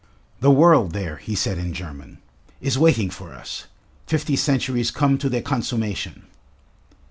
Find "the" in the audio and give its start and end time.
0.39-0.49